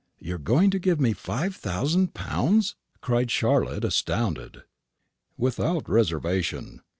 [0.17, 4.63] "You are going to give me five thousand pounds!" cried Charlotte, astounded.
[5.37, 6.81] "Without reservation."